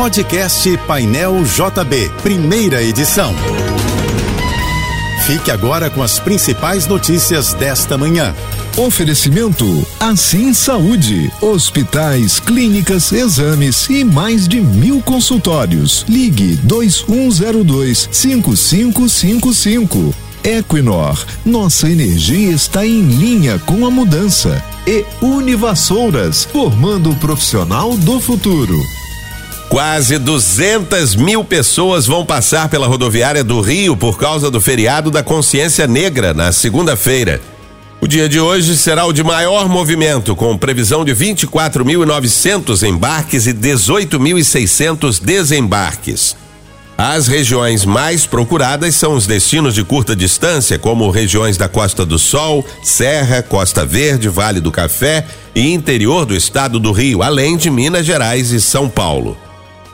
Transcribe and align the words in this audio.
Podcast 0.00 0.78
Painel 0.86 1.44
JB, 1.44 2.10
primeira 2.22 2.82
edição. 2.82 3.34
Fique 5.26 5.50
agora 5.50 5.90
com 5.90 6.02
as 6.02 6.18
principais 6.18 6.86
notícias 6.86 7.52
desta 7.52 7.98
manhã. 7.98 8.34
Oferecimento 8.78 9.86
Assim 10.00 10.54
Saúde. 10.54 11.30
Hospitais, 11.42 12.40
clínicas, 12.40 13.12
exames 13.12 13.90
e 13.90 14.02
mais 14.02 14.48
de 14.48 14.62
mil 14.62 15.02
consultórios. 15.02 16.06
Ligue 16.08 16.56
2102 16.62 18.08
5555. 18.10 20.14
Equinor, 20.42 21.22
nossa 21.44 21.90
energia 21.90 22.50
está 22.50 22.86
em 22.86 23.02
linha 23.02 23.58
com 23.58 23.86
a 23.86 23.90
mudança. 23.90 24.64
E 24.86 25.04
Univassouras, 25.20 26.44
formando 26.44 27.10
o 27.10 27.16
profissional 27.16 27.94
do 27.98 28.18
futuro. 28.18 28.80
Quase 29.70 30.18
200 30.18 31.14
mil 31.14 31.44
pessoas 31.44 32.04
vão 32.04 32.26
passar 32.26 32.68
pela 32.68 32.88
rodoviária 32.88 33.44
do 33.44 33.60
Rio 33.60 33.96
por 33.96 34.18
causa 34.18 34.50
do 34.50 34.60
feriado 34.60 35.12
da 35.12 35.22
Consciência 35.22 35.86
Negra 35.86 36.34
na 36.34 36.50
segunda-feira. 36.50 37.40
O 38.00 38.08
dia 38.08 38.28
de 38.28 38.40
hoje 38.40 38.76
será 38.76 39.04
o 39.06 39.12
de 39.12 39.22
maior 39.22 39.68
movimento, 39.68 40.34
com 40.34 40.58
previsão 40.58 41.04
de 41.04 41.14
24.900 41.14 42.82
embarques 42.82 43.46
e 43.46 43.54
18.600 43.54 45.22
desembarques. 45.22 46.34
As 46.98 47.28
regiões 47.28 47.84
mais 47.84 48.26
procuradas 48.26 48.96
são 48.96 49.14
os 49.14 49.24
destinos 49.24 49.76
de 49.76 49.84
curta 49.84 50.16
distância, 50.16 50.80
como 50.80 51.08
regiões 51.10 51.56
da 51.56 51.68
Costa 51.68 52.04
do 52.04 52.18
Sol, 52.18 52.66
Serra, 52.82 53.40
Costa 53.40 53.86
Verde, 53.86 54.28
Vale 54.28 54.58
do 54.58 54.72
Café 54.72 55.24
e 55.54 55.72
interior 55.72 56.26
do 56.26 56.34
estado 56.34 56.80
do 56.80 56.90
Rio, 56.90 57.22
além 57.22 57.56
de 57.56 57.70
Minas 57.70 58.04
Gerais 58.04 58.50
e 58.50 58.60
São 58.60 58.88
Paulo. 58.88 59.38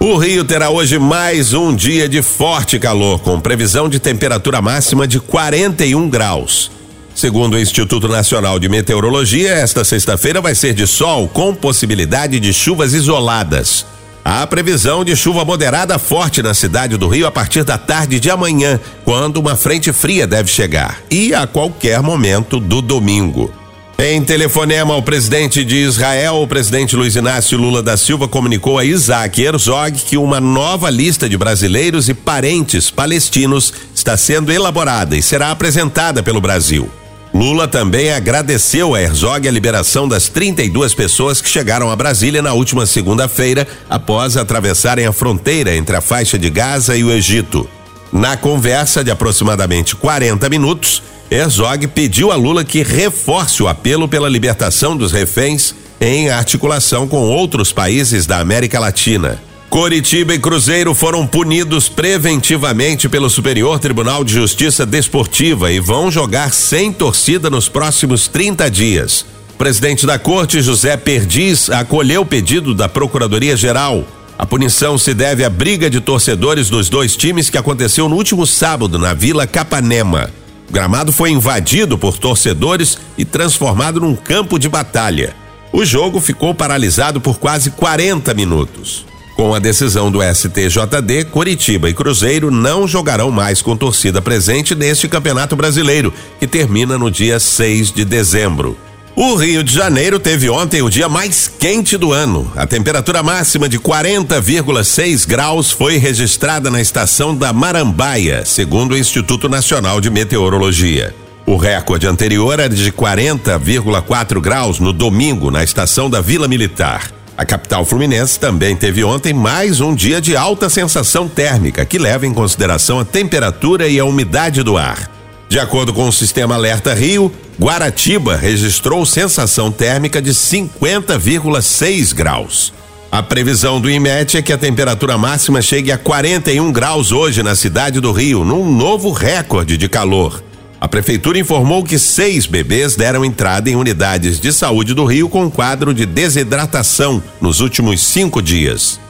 O 0.06 0.16
Rio 0.18 0.44
terá 0.44 0.70
hoje 0.70 1.00
mais 1.00 1.52
um 1.52 1.74
dia 1.74 2.08
de 2.08 2.22
forte 2.22 2.78
calor, 2.78 3.18
com 3.18 3.40
previsão 3.40 3.88
de 3.88 3.98
temperatura 3.98 4.62
máxima 4.62 5.04
de 5.04 5.18
41 5.18 6.08
graus. 6.08 6.70
Segundo 7.12 7.54
o 7.54 7.58
Instituto 7.58 8.06
Nacional 8.06 8.60
de 8.60 8.68
Meteorologia, 8.68 9.50
esta 9.50 9.84
sexta-feira 9.84 10.40
vai 10.40 10.54
ser 10.54 10.74
de 10.74 10.86
sol 10.86 11.26
com 11.26 11.52
possibilidade 11.52 12.38
de 12.38 12.52
chuvas 12.52 12.94
isoladas. 12.94 13.84
Há 14.24 14.46
previsão 14.46 15.04
de 15.04 15.16
chuva 15.16 15.44
moderada 15.44 15.98
forte 15.98 16.40
na 16.40 16.54
cidade 16.54 16.96
do 16.96 17.08
Rio 17.08 17.26
a 17.26 17.32
partir 17.32 17.64
da 17.64 17.76
tarde 17.76 18.20
de 18.20 18.30
amanhã, 18.30 18.78
quando 19.04 19.38
uma 19.38 19.56
frente 19.56 19.92
fria 19.92 20.24
deve 20.24 20.48
chegar, 20.48 21.00
e 21.10 21.34
a 21.34 21.48
qualquer 21.48 22.00
momento 22.00 22.60
do 22.60 22.80
domingo. 22.80 23.52
Em 23.98 24.22
telefonema 24.22 24.92
ao 24.92 25.02
presidente 25.02 25.64
de 25.64 25.76
Israel, 25.76 26.42
o 26.42 26.46
presidente 26.46 26.94
Luiz 26.94 27.16
Inácio 27.16 27.56
Lula 27.56 27.82
da 27.82 27.96
Silva 27.96 28.28
comunicou 28.28 28.78
a 28.78 28.84
Isaac 28.84 29.42
Herzog 29.42 29.92
que 29.92 30.18
uma 30.18 30.38
nova 30.38 30.90
lista 30.90 31.26
de 31.26 31.36
brasileiros 31.36 32.06
e 32.10 32.12
parentes 32.12 32.90
palestinos 32.90 33.72
está 33.94 34.14
sendo 34.14 34.52
elaborada 34.52 35.16
e 35.16 35.22
será 35.22 35.50
apresentada 35.50 36.22
pelo 36.22 36.42
Brasil. 36.42 36.90
Lula 37.32 37.66
também 37.66 38.12
agradeceu 38.12 38.94
a 38.94 39.00
Herzog 39.00 39.48
a 39.48 39.50
liberação 39.50 40.06
das 40.06 40.28
32 40.28 40.92
pessoas 40.92 41.40
que 41.40 41.48
chegaram 41.48 41.90
a 41.90 41.96
Brasília 41.96 42.42
na 42.42 42.52
última 42.52 42.84
segunda-feira, 42.84 43.66
após 43.88 44.36
atravessarem 44.36 45.06
a 45.06 45.12
fronteira 45.12 45.74
entre 45.74 45.96
a 45.96 46.02
faixa 46.02 46.38
de 46.38 46.50
Gaza 46.50 46.94
e 46.98 47.02
o 47.02 47.10
Egito. 47.10 47.66
Na 48.12 48.36
conversa 48.36 49.02
de 49.02 49.10
aproximadamente 49.10 49.96
40 49.96 50.48
minutos, 50.50 51.02
Herzog 51.30 51.88
pediu 51.88 52.30
a 52.30 52.36
Lula 52.36 52.64
que 52.64 52.82
reforce 52.82 53.62
o 53.62 53.68
apelo 53.68 54.08
pela 54.08 54.28
libertação 54.28 54.96
dos 54.96 55.12
reféns 55.12 55.74
em 56.00 56.30
articulação 56.30 57.08
com 57.08 57.22
outros 57.28 57.72
países 57.72 58.26
da 58.26 58.38
América 58.38 58.78
Latina. 58.78 59.40
Coritiba 59.68 60.34
e 60.34 60.38
Cruzeiro 60.38 60.94
foram 60.94 61.26
punidos 61.26 61.88
preventivamente 61.88 63.08
pelo 63.08 63.28
Superior 63.28 63.78
Tribunal 63.80 64.22
de 64.22 64.32
Justiça 64.32 64.86
Desportiva 64.86 65.72
e 65.72 65.80
vão 65.80 66.10
jogar 66.10 66.52
sem 66.52 66.92
torcida 66.92 67.50
nos 67.50 67.68
próximos 67.68 68.28
30 68.28 68.70
dias. 68.70 69.26
O 69.54 69.58
presidente 69.58 70.06
da 70.06 70.18
corte, 70.18 70.62
José 70.62 70.96
Perdiz, 70.96 71.68
acolheu 71.68 72.22
o 72.22 72.26
pedido 72.26 72.74
da 72.74 72.88
Procuradoria-Geral. 72.88 74.06
A 74.38 74.46
punição 74.46 74.96
se 74.96 75.12
deve 75.12 75.44
à 75.44 75.50
briga 75.50 75.90
de 75.90 76.00
torcedores 76.00 76.70
dos 76.70 76.88
dois 76.88 77.16
times 77.16 77.50
que 77.50 77.58
aconteceu 77.58 78.08
no 78.08 78.16
último 78.16 78.46
sábado 78.46 78.98
na 78.98 79.14
Vila 79.14 79.46
Capanema. 79.46 80.30
O 80.68 80.72
gramado 80.72 81.12
foi 81.12 81.30
invadido 81.30 81.96
por 81.96 82.18
torcedores 82.18 82.98
e 83.16 83.24
transformado 83.24 84.00
num 84.00 84.16
campo 84.16 84.58
de 84.58 84.68
batalha. 84.68 85.34
O 85.72 85.84
jogo 85.84 86.20
ficou 86.20 86.54
paralisado 86.54 87.20
por 87.20 87.38
quase 87.38 87.70
40 87.70 88.32
minutos. 88.34 89.04
Com 89.36 89.54
a 89.54 89.58
decisão 89.58 90.10
do 90.10 90.20
STJD, 90.22 91.26
Curitiba 91.30 91.90
e 91.90 91.94
Cruzeiro 91.94 92.50
não 92.50 92.88
jogarão 92.88 93.30
mais 93.30 93.60
com 93.60 93.76
torcida 93.76 94.22
presente 94.22 94.74
neste 94.74 95.06
Campeonato 95.08 95.54
Brasileiro, 95.54 96.12
que 96.40 96.46
termina 96.46 96.96
no 96.96 97.10
dia 97.10 97.38
6 97.38 97.92
de 97.92 98.04
dezembro. 98.04 98.78
O 99.18 99.34
Rio 99.34 99.64
de 99.64 99.72
Janeiro 99.72 100.20
teve 100.20 100.50
ontem 100.50 100.82
o 100.82 100.90
dia 100.90 101.08
mais 101.08 101.48
quente 101.48 101.96
do 101.96 102.12
ano. 102.12 102.52
A 102.54 102.66
temperatura 102.66 103.22
máxima 103.22 103.66
de 103.66 103.78
40,6 103.78 105.26
graus 105.26 105.70
foi 105.70 105.96
registrada 105.96 106.70
na 106.70 106.82
estação 106.82 107.34
da 107.34 107.50
Marambaia, 107.50 108.44
segundo 108.44 108.92
o 108.92 108.98
Instituto 108.98 109.48
Nacional 109.48 110.02
de 110.02 110.10
Meteorologia. 110.10 111.14
O 111.46 111.56
recorde 111.56 112.06
anterior 112.06 112.60
era 112.60 112.68
de 112.68 112.92
40,4 112.92 114.38
graus 114.38 114.78
no 114.80 114.92
domingo, 114.92 115.50
na 115.50 115.64
estação 115.64 116.10
da 116.10 116.20
Vila 116.20 116.46
Militar. 116.46 117.10
A 117.38 117.44
capital 117.46 117.86
fluminense 117.86 118.38
também 118.38 118.76
teve 118.76 119.02
ontem 119.02 119.32
mais 119.32 119.80
um 119.80 119.94
dia 119.94 120.20
de 120.20 120.36
alta 120.36 120.68
sensação 120.68 121.26
térmica, 121.26 121.86
que 121.86 121.98
leva 121.98 122.26
em 122.26 122.34
consideração 122.34 123.00
a 123.00 123.04
temperatura 123.04 123.88
e 123.88 123.98
a 123.98 124.04
umidade 124.04 124.62
do 124.62 124.76
ar. 124.76 125.10
De 125.48 125.58
acordo 125.58 125.92
com 125.94 126.06
o 126.06 126.12
sistema 126.12 126.56
Alerta 126.56 126.92
Rio, 126.92 127.32
Guaratiba 127.58 128.36
registrou 128.36 129.06
sensação 129.06 129.72
térmica 129.72 130.20
de 130.20 130.30
50,6 130.30 132.14
graus. 132.14 132.72
A 133.10 133.22
previsão 133.22 133.80
do 133.80 133.90
IMET 133.90 134.36
é 134.36 134.42
que 134.42 134.52
a 134.52 134.58
temperatura 134.58 135.16
máxima 135.16 135.62
chegue 135.62 135.90
a 135.90 135.96
41 135.96 136.70
graus 136.70 137.12
hoje 137.12 137.42
na 137.42 137.56
cidade 137.56 137.98
do 137.98 138.12
Rio, 138.12 138.44
num 138.44 138.70
novo 138.70 139.10
recorde 139.10 139.78
de 139.78 139.88
calor. 139.88 140.44
A 140.78 140.86
prefeitura 140.86 141.38
informou 141.38 141.82
que 141.82 141.98
seis 141.98 142.44
bebês 142.44 142.94
deram 142.94 143.24
entrada 143.24 143.70
em 143.70 143.76
unidades 143.76 144.38
de 144.38 144.52
saúde 144.52 144.92
do 144.92 145.06
Rio 145.06 145.26
com 145.26 145.50
quadro 145.50 145.94
de 145.94 146.04
desidratação 146.04 147.22
nos 147.40 147.60
últimos 147.60 148.02
cinco 148.02 148.42
dias. 148.42 149.00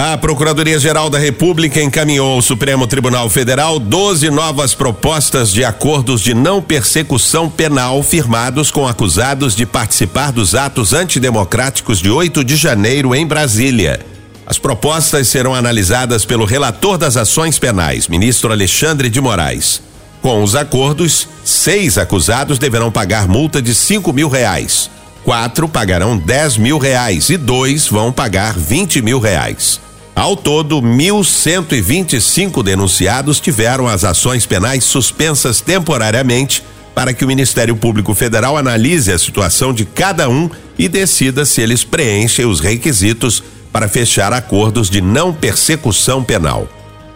A 0.00 0.16
Procuradoria-Geral 0.16 1.10
da 1.10 1.18
República 1.18 1.82
encaminhou 1.82 2.34
ao 2.34 2.40
Supremo 2.40 2.86
Tribunal 2.86 3.28
Federal 3.28 3.80
12 3.80 4.30
novas 4.30 4.72
propostas 4.72 5.50
de 5.50 5.64
acordos 5.64 6.20
de 6.20 6.34
não 6.34 6.62
persecução 6.62 7.50
penal 7.50 8.00
firmados 8.04 8.70
com 8.70 8.86
acusados 8.86 9.56
de 9.56 9.66
participar 9.66 10.30
dos 10.30 10.54
atos 10.54 10.92
antidemocráticos 10.92 11.98
de 11.98 12.08
8 12.08 12.44
de 12.44 12.54
janeiro 12.54 13.12
em 13.12 13.26
Brasília. 13.26 13.98
As 14.46 14.56
propostas 14.56 15.26
serão 15.26 15.52
analisadas 15.52 16.24
pelo 16.24 16.44
relator 16.44 16.96
das 16.96 17.16
ações 17.16 17.58
penais, 17.58 18.06
ministro 18.06 18.52
Alexandre 18.52 19.10
de 19.10 19.20
Moraes. 19.20 19.82
Com 20.22 20.44
os 20.44 20.54
acordos, 20.54 21.26
seis 21.44 21.98
acusados 21.98 22.60
deverão 22.60 22.92
pagar 22.92 23.26
multa 23.26 23.60
de 23.60 23.74
cinco 23.74 24.12
mil 24.12 24.28
reais. 24.28 24.88
Quatro 25.24 25.68
pagarão 25.68 26.16
dez 26.16 26.56
mil 26.56 26.78
reais 26.78 27.30
e 27.30 27.36
dois 27.36 27.88
vão 27.88 28.12
pagar 28.12 28.56
vinte 28.56 29.02
mil 29.02 29.18
reais. 29.18 29.87
Ao 30.18 30.34
todo, 30.36 30.82
1.125 30.82 32.60
denunciados 32.64 33.38
tiveram 33.38 33.86
as 33.86 34.02
ações 34.02 34.44
penais 34.44 34.82
suspensas 34.82 35.60
temporariamente 35.60 36.64
para 36.92 37.14
que 37.14 37.24
o 37.24 37.28
Ministério 37.28 37.76
Público 37.76 38.12
Federal 38.16 38.56
analise 38.56 39.12
a 39.12 39.18
situação 39.18 39.72
de 39.72 39.84
cada 39.84 40.28
um 40.28 40.50
e 40.76 40.88
decida 40.88 41.44
se 41.44 41.60
eles 41.60 41.84
preenchem 41.84 42.46
os 42.46 42.58
requisitos 42.58 43.44
para 43.72 43.86
fechar 43.86 44.32
acordos 44.32 44.90
de 44.90 45.00
não 45.00 45.32
persecução 45.32 46.24
penal. 46.24 46.68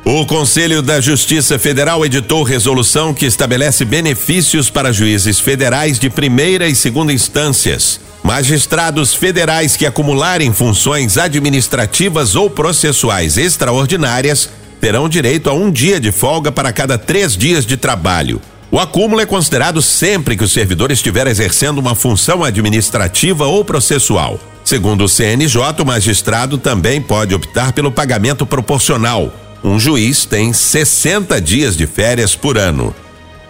O 0.05 0.27
Conselho 0.27 0.83
da 0.83 1.01
Justiça 1.01 1.61
Federal 1.61 2.05
editou 2.05 2.43
resolução 2.43 3.15
que 3.15 3.25
estabelece 3.25 3.85
benefícios 3.85 4.69
para 4.69 4.93
juízes 4.93 5.39
federais 5.39 5.97
de 5.97 6.11
primeira 6.11 6.67
e 6.67 6.75
segunda 6.75 7.13
instâncias. 7.13 8.01
Magistrados 8.21 9.15
federais 9.15 9.77
que 9.77 9.87
acumularem 9.87 10.53
funções 10.53 11.17
administrativas 11.17 12.35
ou 12.35 12.51
processuais 12.51 13.39
extraordinárias 13.39 14.51
terão 14.81 15.09
direito 15.09 15.49
a 15.49 15.53
um 15.53 15.71
dia 15.71 16.01
de 16.01 16.11
folga 16.11 16.51
para 16.51 16.73
cada 16.73 16.99
três 16.99 17.37
dias 17.37 17.65
de 17.65 17.77
trabalho. 17.77 18.43
O 18.73 18.81
acúmulo 18.81 19.21
é 19.21 19.27
considerado 19.27 19.81
sempre 19.81 20.37
que 20.37 20.43
o 20.43 20.49
servidor 20.49 20.91
estiver 20.91 21.29
exercendo 21.29 21.79
uma 21.79 21.95
função 21.95 22.43
administrativa 22.43 23.47
ou 23.47 23.65
processual. 23.65 24.41
Segundo 24.65 25.05
o 25.05 25.09
CNJ, 25.09 25.81
o 25.81 25.87
magistrado 25.87 26.59
também 26.59 27.01
pode 27.01 27.35
optar 27.35 27.73
pelo 27.73 27.93
pagamento 27.93 28.45
proporcional 28.45 29.33
um 29.65 29.79
juiz 29.79 30.25
tem 30.25 30.53
60 30.53 31.41
dias 31.41 31.77
de 31.77 31.87
férias 31.87 32.35
por 32.35 32.59
ano. 32.59 32.95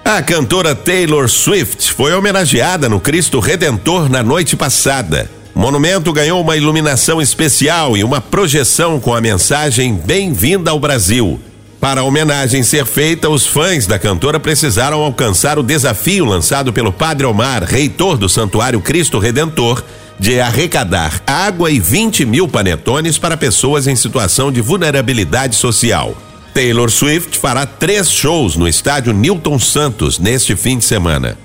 A 0.05 0.21
cantora 0.21 0.75
Taylor 0.75 1.29
Swift 1.29 1.93
foi 1.93 2.13
homenageada 2.13 2.89
no 2.89 3.01
Cristo 3.01 3.39
Redentor 3.39 4.09
na 4.11 4.23
noite 4.23 4.57
passada. 4.57 5.31
O 5.55 5.59
monumento 5.61 6.13
ganhou 6.13 6.41
uma 6.41 6.57
iluminação 6.57 7.21
especial 7.21 7.97
e 7.97 8.03
uma 8.03 8.21
projeção 8.21 8.99
com 8.99 9.15
a 9.15 9.21
mensagem 9.21 9.95
Bem-vinda 9.95 10.71
ao 10.71 10.81
Brasil. 10.81 11.41
Para 11.81 12.01
a 12.01 12.05
homenagem 12.05 12.63
ser 12.63 12.87
feita, 12.87 13.29
os 13.29 13.47
fãs 13.47 13.87
da 13.87 13.99
cantora 13.99 14.39
precisaram 14.39 15.01
alcançar 15.01 15.59
o 15.59 15.63
desafio 15.63 16.25
lançado 16.25 16.73
pelo 16.73 16.93
Padre 16.93 17.27
Omar, 17.27 17.65
reitor 17.65 18.17
do 18.17 18.29
Santuário 18.29 18.81
Cristo 18.81 19.19
Redentor, 19.19 19.83
de 20.23 20.41
arrecadar 20.41 21.21
água 21.27 21.69
e 21.69 21.81
20 21.81 22.25
mil 22.25 22.47
panetones 22.47 23.19
para 23.19 23.37
pessoas 23.37 23.89
em 23.89 23.97
situação 23.97 24.53
de 24.53 24.61
vulnerabilidade 24.61 25.57
social. 25.57 26.17
Taylor 26.55 26.89
Swift 26.93 27.37
fará 27.37 27.67
três 27.67 28.09
shows 28.09 28.55
no 28.55 28.69
estádio 28.69 29.13
Newton 29.13 29.59
Santos 29.59 30.21
neste 30.21 30.55
fim 30.55 30.79
de 30.79 30.85
semana. 30.85 31.37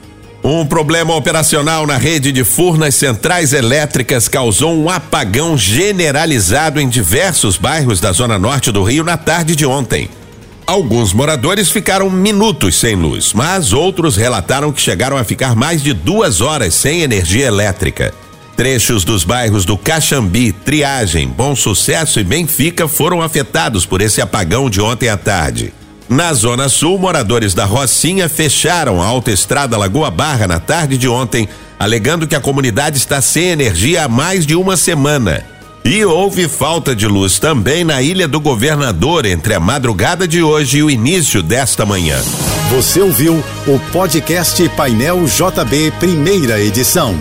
Um 0.43 0.63
problema 0.63 1.15
operacional 1.15 1.87
na 1.87 1.97
rede 1.97 2.31
de 2.31 2.43
furnas 2.43 2.93
centrais 2.93 3.51
elétricas 3.51 4.27
causou 4.27 4.71
um 4.77 4.91
apagão 4.91 5.57
generalizado 5.57 6.79
em 6.79 6.87
diversos 6.87 7.57
bairros 7.57 7.99
da 7.99 8.11
zona 8.11 8.37
norte 8.37 8.71
do 8.71 8.83
Rio 8.83 9.03
na 9.03 9.17
tarde 9.17 9.55
de 9.55 9.65
ontem. 9.65 10.07
Alguns 10.67 11.13
moradores 11.13 11.71
ficaram 11.71 12.11
minutos 12.11 12.75
sem 12.75 12.95
luz, 12.95 13.33
mas 13.33 13.73
outros 13.73 14.15
relataram 14.15 14.71
que 14.71 14.79
chegaram 14.79 15.17
a 15.17 15.23
ficar 15.23 15.55
mais 15.55 15.81
de 15.81 15.93
duas 15.93 16.41
horas 16.41 16.75
sem 16.75 17.01
energia 17.01 17.47
elétrica. 17.47 18.13
Trechos 18.57 19.03
dos 19.03 19.23
bairros 19.23 19.65
do 19.65 19.77
Caxambi, 19.77 20.51
Triagem, 20.51 21.27
Bom 21.27 21.55
Sucesso 21.55 22.19
e 22.19 22.23
Benfica 22.23 22.87
foram 22.87 23.21
afetados 23.21 23.85
por 23.85 24.01
esse 24.01 24.19
apagão 24.19 24.67
de 24.67 24.81
ontem 24.81 25.09
à 25.09 25.15
tarde. 25.15 25.71
Na 26.09 26.33
Zona 26.33 26.67
Sul, 26.67 26.97
moradores 26.97 27.53
da 27.53 27.65
Rocinha 27.65 28.27
fecharam 28.27 28.99
a 28.99 29.05
autoestrada 29.05 29.77
Lagoa 29.77 30.09
Barra 30.09 30.47
na 30.47 30.59
tarde 30.59 30.97
de 30.97 31.07
ontem, 31.07 31.47
alegando 31.77 32.25
que 32.25 32.35
a 32.35 32.39
comunidade 32.39 32.97
está 32.97 33.21
sem 33.21 33.49
energia 33.49 34.05
há 34.05 34.07
mais 34.07 34.43
de 34.43 34.55
uma 34.55 34.75
semana. 34.75 35.45
E 35.85 36.03
houve 36.03 36.47
falta 36.47 36.95
de 36.95 37.05
luz 37.07 37.37
também 37.37 37.83
na 37.83 38.01
Ilha 38.01 38.27
do 38.27 38.39
Governador 38.39 39.27
entre 39.27 39.53
a 39.53 39.59
madrugada 39.59 40.27
de 40.27 40.41
hoje 40.41 40.79
e 40.79 40.83
o 40.83 40.89
início 40.89 41.43
desta 41.43 41.85
manhã. 41.85 42.19
Você 42.71 43.01
ouviu 43.01 43.35
o 43.67 43.79
podcast 43.91 44.67
Painel 44.69 45.25
JB, 45.25 45.91
primeira 45.99 46.59
edição. 46.59 47.15